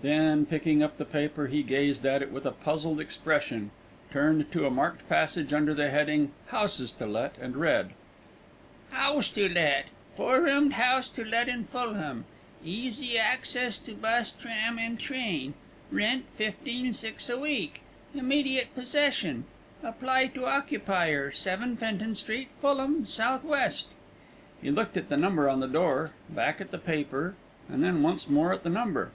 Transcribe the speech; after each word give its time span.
Then, 0.00 0.46
picking 0.46 0.82
up 0.82 0.96
the 0.96 1.04
paper, 1.04 1.46
he 1.48 1.62
gazed 1.62 2.06
at 2.06 2.22
it 2.22 2.32
with 2.32 2.46
a 2.46 2.52
puzzled 2.52 2.98
expression, 2.98 3.70
turned 4.10 4.50
to 4.50 4.64
a 4.64 4.70
marked 4.70 5.06
passage 5.10 5.52
under 5.52 5.74
the 5.74 5.90
heading 5.90 6.32
"Houses 6.46 6.90
to 6.92 7.04
Let," 7.04 7.36
and 7.36 7.54
read: 7.54 7.90
HOUSE 8.92 9.28
TO 9.28 9.46
LET. 9.46 9.88
Four 10.16 10.40
roomed 10.40 10.72
house 10.72 11.06
to 11.10 11.22
let 11.22 11.50
in 11.50 11.64
Fulham. 11.66 12.24
Easy 12.64 13.18
access 13.18 13.76
to 13.76 13.92
bus, 13.92 14.32
tram 14.32 14.78
and 14.78 14.98
train. 14.98 15.52
Rent 15.92 16.24
15/6 16.34 17.28
a 17.34 17.38
week. 17.38 17.82
Immediate 18.14 18.74
possession. 18.74 19.44
Apply 19.82 20.28
to 20.28 20.46
occupier, 20.46 21.30
7 21.30 21.76
Fenton 21.76 22.14
Street, 22.14 22.48
Fulham, 22.58 23.02
S.W. 23.02 23.54
He 24.62 24.70
looked 24.70 24.96
at 24.96 25.10
the 25.10 25.18
number 25.18 25.46
on 25.50 25.60
the 25.60 25.68
door, 25.68 26.12
back 26.30 26.54
again 26.56 26.68
at 26.68 26.70
the 26.70 26.78
paper, 26.78 27.34
then 27.68 28.02
once 28.02 28.30
more 28.30 28.50
at 28.54 28.62
the 28.62 28.70
number. 28.70 29.10